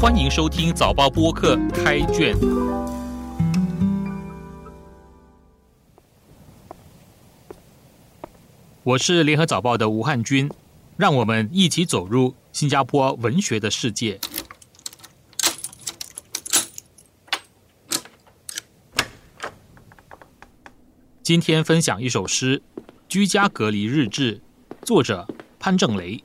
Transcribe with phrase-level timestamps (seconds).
[0.00, 2.32] 欢迎收听早报播客开卷。
[8.84, 10.48] 我是联合早报的吴汉军，
[10.96, 14.20] 让我们一起走入新加坡文学的世界。
[21.24, 22.62] 今天分享一首诗
[23.08, 24.36] 《居家隔离日志》，
[24.86, 25.26] 作者
[25.58, 26.22] 潘正雷。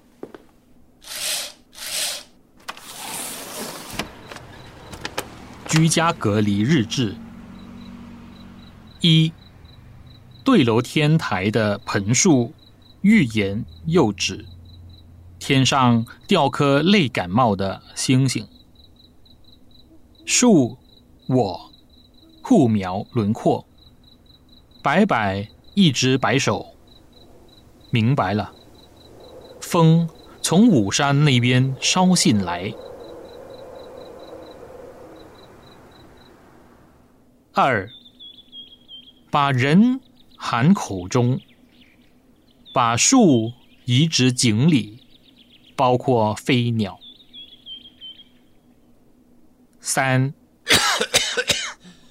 [5.74, 7.16] 居家隔离日志。
[9.02, 9.34] 一，
[10.44, 12.54] 对楼天台的盆树
[13.02, 14.46] 欲言又止，
[15.40, 18.48] 天上掉颗泪感冒的星星。
[20.28, 20.78] 树，
[21.26, 21.72] 我，
[22.44, 23.66] 互描轮廓，
[24.84, 26.68] 摆摆一只白手，
[27.90, 28.54] 明白了，
[29.60, 30.08] 风
[30.40, 32.72] 从武山那边捎信来。
[37.56, 37.88] 二，
[39.30, 40.02] 把人
[40.36, 41.40] 含口中，
[42.74, 43.54] 把树
[43.86, 45.06] 移植井里，
[45.76, 47.00] 包括飞鸟。
[49.80, 50.34] 三，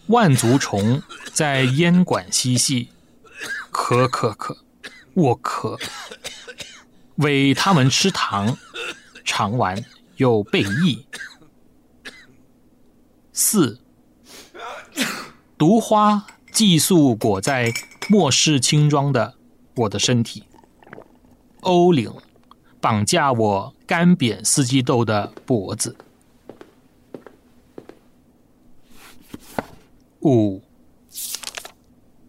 [0.06, 1.02] 万足虫
[1.32, 2.90] 在烟管嬉戏，
[3.72, 4.56] 咳咳咳，
[5.14, 5.76] 我咳，
[7.16, 8.56] 喂它们吃糖，
[9.24, 9.84] 尝完
[10.18, 11.04] 又被益。
[13.32, 13.81] 四。
[15.62, 17.72] 毒花寄宿裹在
[18.08, 19.36] 末世轻装的
[19.76, 20.42] 我的身体，
[21.60, 22.12] 欧领
[22.80, 25.96] 绑架我干瘪四季豆的脖子。
[30.22, 30.60] 五，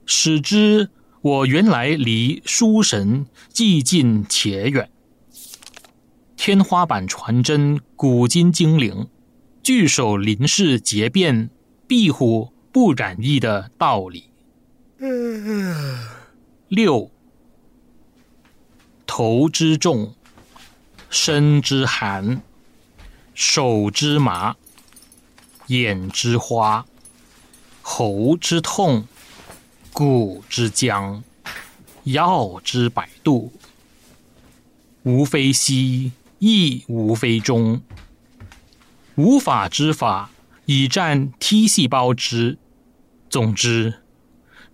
[0.05, 4.91] 使之我原来离书神既近且远，
[6.37, 9.07] 天花板传真古今精灵，
[9.63, 11.49] 聚首林氏结变
[11.87, 12.52] 壁虎。
[12.73, 14.31] 不染疫的道理。
[16.69, 17.11] 六，
[19.05, 20.15] 头之重，
[21.07, 22.41] 身之寒，
[23.35, 24.55] 手之麻，
[25.67, 26.83] 眼之花，
[27.83, 29.07] 喉之痛，
[29.91, 31.21] 骨之僵，
[32.05, 33.53] 药之百度，
[35.03, 37.83] 无非西，亦无非中，
[39.13, 40.31] 无法之法，
[40.65, 42.57] 以战 T 细胞之。
[43.33, 43.95] 总之，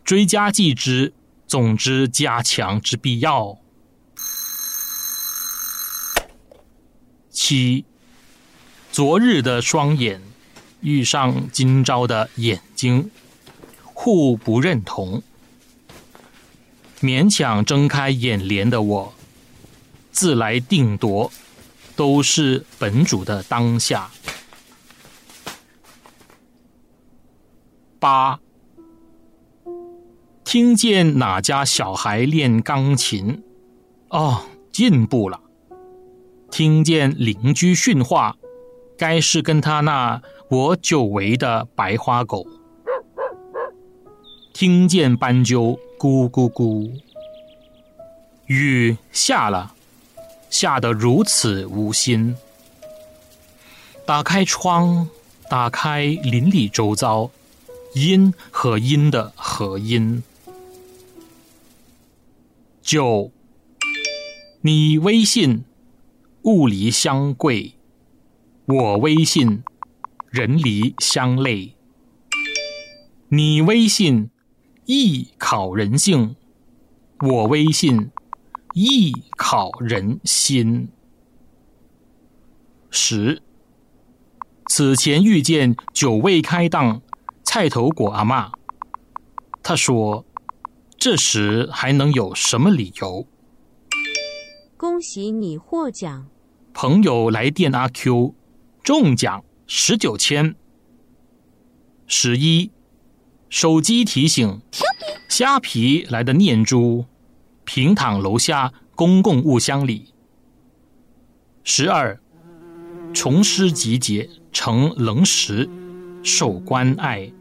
[0.03, 1.14] 追加剂之，
[1.47, 3.58] 总之加强之必要。
[7.30, 7.86] 七，
[8.92, 10.22] 昨日的双眼
[10.81, 13.09] 遇上今朝的眼睛，
[13.81, 15.24] 互不认同。
[17.00, 19.14] 勉强睁开眼帘的我，
[20.12, 21.31] 自来定夺，
[21.96, 24.12] 都是本主的当下。
[28.02, 28.38] 八。
[30.52, 33.44] 听见哪家小孩练钢琴？
[34.08, 35.40] 哦，进步了。
[36.50, 38.36] 听见邻居训话，
[38.98, 42.48] 该是跟他那我久违的白花狗。
[44.52, 46.92] 听见斑鸠咕咕咕。
[48.48, 49.76] 雨下了，
[50.50, 52.36] 下得如此无心。
[54.04, 55.08] 打开窗，
[55.48, 57.30] 打开邻里周遭，
[57.94, 60.24] 阴和阴的和音。
[62.92, 63.32] 九，
[64.62, 65.64] 你微信，
[66.42, 67.76] 物离相贵；
[68.66, 69.62] 我微信，
[70.32, 71.76] 人离相累。
[73.28, 74.32] 你微信，
[74.86, 76.34] 艺考人性；
[77.20, 78.10] 我微信，
[78.74, 80.90] 艺考人心。
[82.90, 83.44] 十，
[84.66, 87.04] 此前遇见久未开档
[87.44, 88.52] 菜头果阿妈，
[89.62, 90.26] 他说。
[91.00, 93.26] 这时还能有什么理由？
[94.76, 96.28] 恭喜你获奖！
[96.74, 98.36] 朋友来电，阿 Q
[98.84, 100.56] 中奖十九千。
[102.06, 102.69] 十一，
[103.50, 104.62] 手机提醒：
[105.30, 107.06] 虾皮来的念珠，
[107.63, 110.13] 平躺楼下公共物箱里。
[111.63, 112.19] 十二，
[113.13, 115.69] 虫师集结成棱石，
[116.24, 117.31] 受关爱。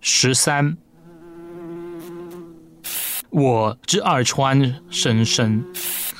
[0.00, 0.76] 十三。
[3.34, 5.64] 我之二川深深，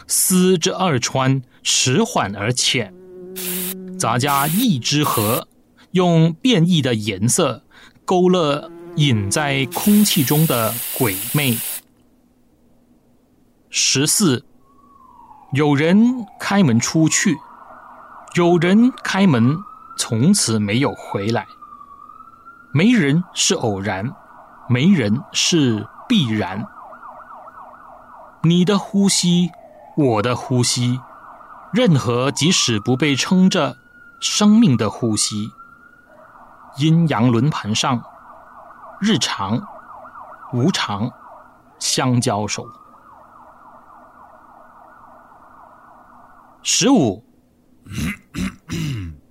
[0.08, 2.92] 思之二川迟缓而浅。
[3.96, 5.46] 咱家一之河，
[5.92, 7.62] 用变异的颜色
[8.04, 11.56] 勾勒隐在空气中的鬼魅。
[13.70, 14.44] 十四，
[15.52, 17.36] 有人开门出去，
[18.34, 19.56] 有人开门，
[19.96, 21.46] 从此没有回来。
[22.72, 24.12] 没人是偶然，
[24.68, 26.66] 没人是必然。
[28.46, 29.50] 你的呼吸，
[29.96, 31.00] 我的呼吸，
[31.72, 33.78] 任何即使不被称着
[34.20, 35.48] 生命的呼吸，
[36.76, 38.04] 阴阳轮盘上，
[39.00, 39.66] 日常、
[40.52, 41.10] 无常
[41.78, 42.66] 相交手。
[46.62, 47.24] 十五。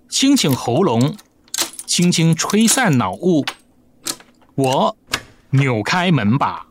[0.09, 1.15] 清清喉咙，
[1.85, 3.45] 轻轻吹散脑雾。
[4.55, 4.97] 我
[5.51, 6.65] 扭开门把。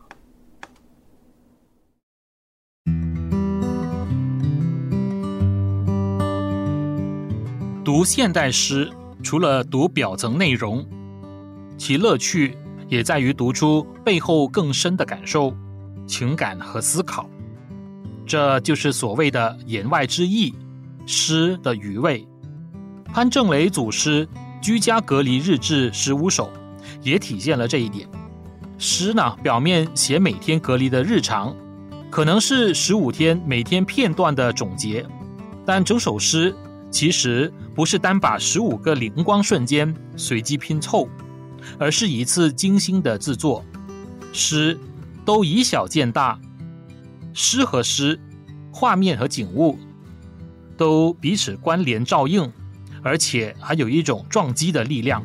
[7.83, 8.89] 读现代诗，
[9.21, 10.85] 除了读表层内容，
[11.77, 12.55] 其乐趣
[12.87, 15.53] 也在于读出背后更深的感受、
[16.07, 17.29] 情感和思考。
[18.25, 20.53] 这就是所谓的言外之意。
[21.05, 22.25] 诗的余味，
[23.13, 24.25] 潘正雷祖师
[24.61, 26.49] 居家隔离日志十五首，
[27.01, 28.07] 也体现了这一点。
[28.77, 31.53] 诗呢，表面写每天隔离的日常，
[32.09, 35.05] 可能是十五天每天片段的总结，
[35.65, 36.55] 但整首诗
[36.89, 41.07] 其实不是单把十五个灵光瞬间随机拼凑，
[41.79, 43.63] 而是一次精心的制作。
[44.31, 44.79] 诗
[45.25, 46.39] 都以小见大，
[47.33, 48.19] 诗和诗，
[48.71, 49.77] 画面和景物。
[50.75, 52.51] 都彼此关联照应，
[53.03, 55.23] 而且还有一种撞击的力量。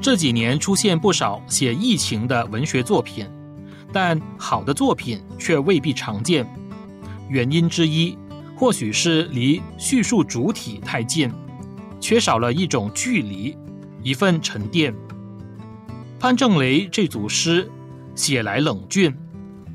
[0.00, 3.24] 这几年出现不少写疫情的文学作品，
[3.92, 6.44] 但好的作品却未必常见。
[7.32, 8.14] 原因之一，
[8.54, 11.32] 或许是离叙述主体太近，
[11.98, 13.56] 缺少了一种距离，
[14.02, 14.94] 一份沉淀。
[16.20, 17.66] 潘正雷这组诗
[18.14, 19.10] 写来冷峻。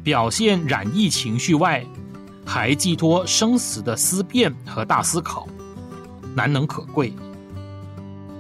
[0.04, 1.86] 表现染疫情绪外，
[2.45, 5.45] 还寄托生死的思辨和大思考，
[6.33, 7.12] 难能可贵。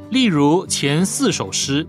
[0.09, 1.85] 例如前四首诗，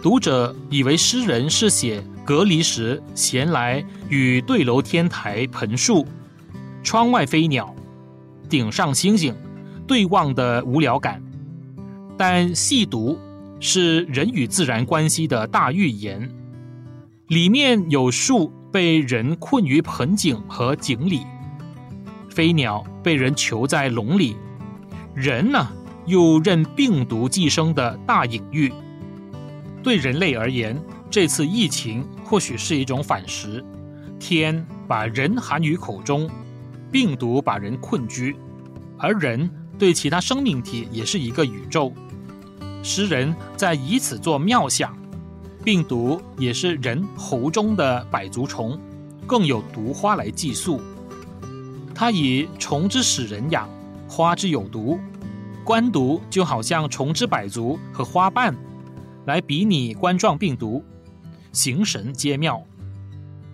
[0.00, 6.06] 读者以为诗人是写隔离时闲来与对楼天台盆树、
[6.82, 7.74] 窗外飞鸟、
[8.48, 9.34] 顶上星星
[9.86, 11.22] 对望的无聊感，
[12.16, 13.18] 但细读
[13.60, 16.30] 是人与自然关系的大寓言，
[17.28, 18.52] 里面有树。
[18.72, 21.26] 被人困于盆景和井里，
[22.30, 24.34] 飞鸟被人囚在笼里，
[25.14, 25.68] 人呢
[26.06, 28.72] 又任病毒寄生的大隐喻。
[29.82, 33.62] 对人类而言，这次疫情或许是一种反噬，
[34.18, 36.30] 天把人含于口中，
[36.92, 38.36] 病毒把人困居，
[38.98, 41.92] 而人对其他生命体也是一个宇宙。
[42.82, 44.96] 诗人在以此做妙想。
[45.64, 48.76] 病毒也是人喉中的百足虫，
[49.28, 50.80] 更有毒花来寄宿。
[51.94, 53.68] 他以虫之使人痒，
[54.08, 54.98] 花之有毒，
[55.62, 58.52] 官毒就好像虫之百足和花瓣，
[59.24, 60.84] 来比拟冠状病毒，
[61.52, 62.60] 形神皆妙。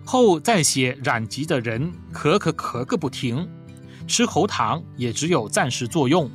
[0.09, 3.47] 后再写染疾的人咳咳咳个不停，
[4.07, 6.31] 吃喉糖也只有暂时作用。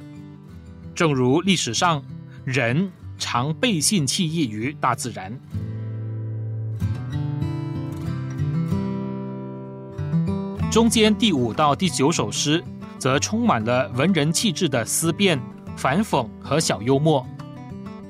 [0.94, 2.02] 正如历史上
[2.44, 2.90] 人。
[3.16, 5.32] 常背信弃义于大自然。
[10.70, 12.62] 中间第五到第九首诗，
[12.98, 15.40] 则充满了文人气质的思辨、
[15.76, 17.24] 反讽和小幽默。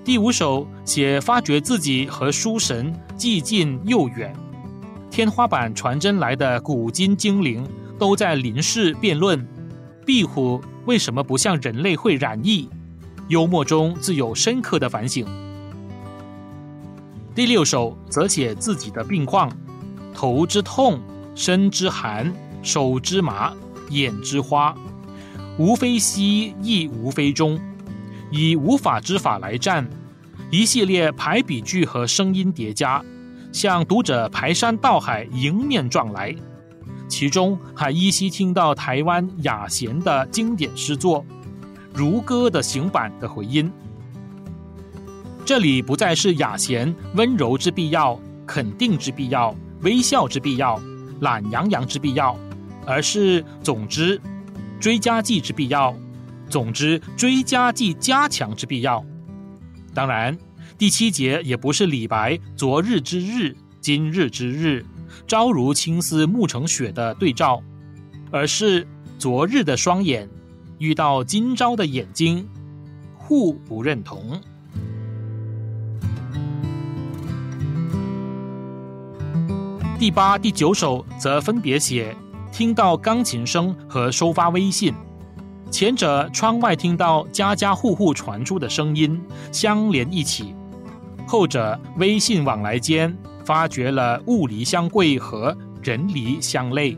[0.02, 4.34] 第五首写发觉自己和书神既近又远，
[5.14, 7.64] 天花板传真来的古今精灵
[8.00, 9.46] 都在临世辩论：
[10.04, 12.68] 壁虎为什么不像人类会染疫？
[13.28, 15.24] 幽默中自有深刻的反省。
[17.32, 19.48] 第六首则写自己的病况：
[20.12, 21.00] 头之痛，
[21.36, 23.54] 身之寒，手之麻，
[23.90, 24.74] 眼之花，
[25.56, 27.56] 无非西，亦无非中，
[28.32, 29.88] 以无法之法来战。
[30.50, 33.00] 一系列排比句和声音叠加，
[33.54, 36.34] 向读者排山倒海迎面撞来。
[37.06, 41.24] 其中还依稀听到台湾雅贤的经典诗作。
[41.92, 43.70] 如歌的行板的回音，
[45.44, 50.80] 这里不再是雅贤温柔之必要、肯定之必要、微笑之必要、
[51.20, 52.36] 懒洋洋之必要，
[52.84, 54.20] 而是总之
[54.80, 55.94] 追加剂之必要，
[56.50, 59.04] 总之追加剂加强之必要。
[59.94, 60.36] 当然，
[60.76, 64.84] 第七节也不是李白“昨日之日，今日之日，
[65.24, 67.62] 朝如青丝暮成雪”的对照，
[68.32, 68.84] 而是
[69.16, 70.28] 昨日的双眼。
[70.78, 72.48] 遇到今朝的眼睛，
[73.16, 74.40] 互不认同。
[79.96, 82.14] 第八、第九首则分别写
[82.52, 84.92] 听到钢琴声和收发微信，
[85.70, 89.18] 前者窗外听到家家户户传出的声音
[89.52, 90.52] 相连一起，
[91.26, 96.96] 后者微信往来间发掘了物离相贵和人离相累，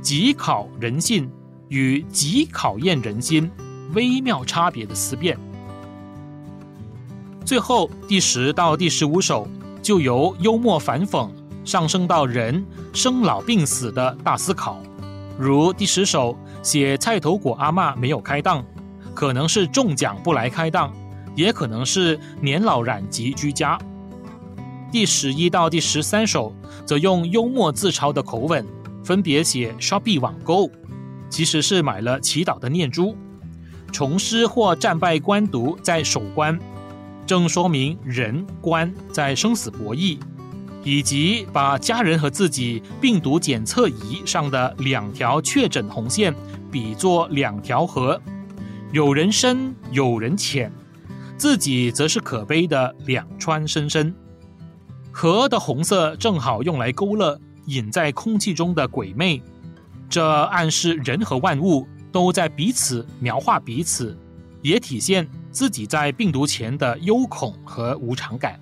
[0.00, 1.30] 极考人性
[1.68, 3.50] 与极考验人心
[3.94, 5.38] 微妙差别的思辨。
[7.44, 9.48] 最后第十到第十五首
[9.80, 11.28] 就由幽默反讽。
[11.64, 14.80] 上升到人生老病死的大思考，
[15.36, 18.64] 如第十首写菜头果阿妈没有开档，
[19.12, 20.94] 可能是中奖不来开档，
[21.36, 23.78] 也可能是年老染疾居家。
[24.90, 26.52] 第十一到第十三首
[26.84, 28.66] 则用幽默自嘲的口吻，
[29.04, 30.68] 分别写 Shopee 网购，
[31.30, 33.16] 其实是买了祈祷的念珠，
[33.92, 36.58] 重施或战败官读在守关，
[37.26, 40.18] 正说明人官在生死博弈。
[40.84, 46.32] 以及把家人和自己病毒检测仪上的两条确诊红线
[46.70, 48.22] 比作两条河，
[48.92, 50.70] 有人深，有人浅，
[51.36, 54.14] 自己则是可悲的两川深深。
[55.12, 59.42] 河的红色正好用来勾勒隐在空气中的鬼魅，
[60.08, 64.16] 这暗示人和万物都在彼此描画彼此，
[64.62, 68.60] 也体现自己在病毒前的忧恐和无常感。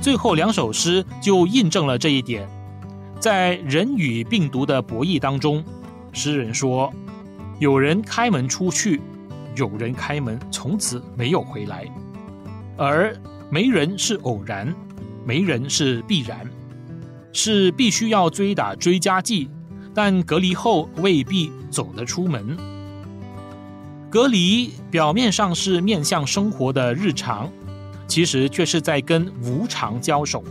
[0.00, 2.46] 最后两首诗就印证了这一点，
[3.18, 5.64] 在人与病毒的博弈当中，
[6.12, 6.92] 诗人说
[7.64, 9.00] ：“有人开门出去，
[9.56, 11.90] 有人开门从此没有回来，
[12.76, 13.16] 而
[13.48, 14.74] 没人是偶然，
[15.24, 16.46] 没人是必然，
[17.32, 19.48] 是必须要追打追加剂，
[19.94, 22.54] 但隔离后未必走得出门。
[24.10, 27.50] 隔离表面上是面向生活的日常。”
[28.06, 30.44] 其实却是在跟无常交手，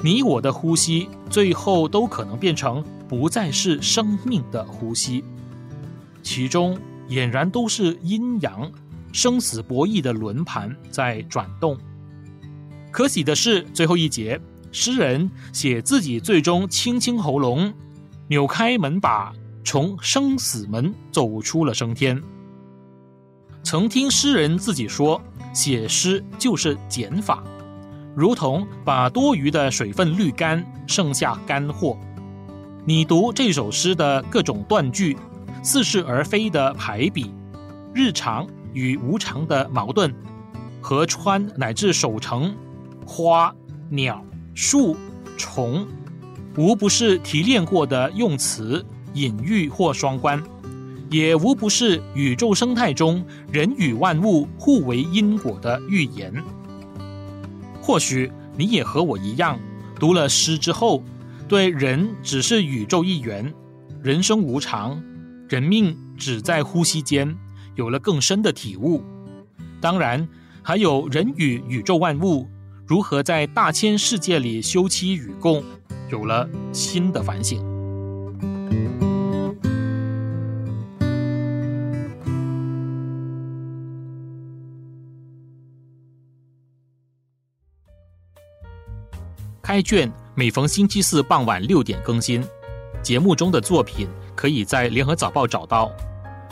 [0.00, 5.22] 你我的呼吸最后都可能变成不再是生命的呼吸，
[6.24, 6.76] 其中
[7.08, 8.68] 俨然都是阴阳
[9.12, 11.78] 生死博弈的轮盘在转动。
[12.90, 14.40] 可喜的是，最后一节
[14.72, 17.72] 诗人写自己最终清清喉咙，
[18.26, 22.20] 扭开门把，从生死门走出了升天。
[23.62, 25.22] 曾听诗人自己说。
[25.54, 27.44] 写诗就是减法，
[28.16, 31.96] 如同把多余的水分滤干，剩下干货。
[32.84, 35.16] 你读这首诗的各种断句，
[35.64, 37.32] 似是而非的排比，
[37.94, 40.14] 日常与无常的矛盾，
[40.80, 42.54] 河川乃至守城，
[43.06, 43.52] 花、
[43.88, 44.22] 鸟、
[44.54, 44.94] 树、
[45.38, 45.86] 虫，
[46.56, 50.40] 无不是提炼过的用词，隐喻或双关。
[51.10, 56.42] 也无不是宇宙生态中人与万物互为因果的预言。
[57.80, 59.58] 或许你也和我一样，
[59.98, 61.02] 读了诗之后，
[61.46, 63.54] 对人只是宇宙一员，
[64.02, 65.00] 人生无常，
[65.48, 67.36] 人命只在呼吸间，
[67.74, 69.02] 有了更深的体悟。
[69.80, 70.26] 当然，
[70.62, 72.48] 还有人与宇宙万物
[72.86, 75.62] 如何在大千世界里休戚与共，
[76.10, 77.62] 有了新的反省。
[89.60, 92.44] 开卷每逢星期四傍晚六点更新，
[93.02, 95.90] 节目中的作品可以在联合早报找到。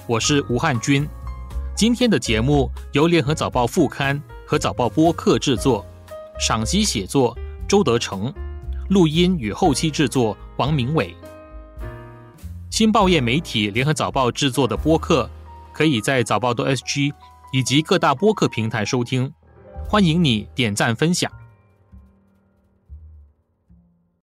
[0.06, 1.08] 我是吴汉军，
[1.76, 5.84] 今天的节目由联合早报副刊和早报播客制作，
[6.38, 7.36] 赏析写作
[7.68, 8.32] 周德成，
[8.88, 11.14] 录音与后期制作王明伟。
[12.70, 15.28] 新报业媒体联合早报制作的播客，
[15.72, 17.12] 可以在早报的 SG
[17.52, 19.32] 以及各大播客平台收听，
[19.88, 21.30] 欢迎你点赞分享。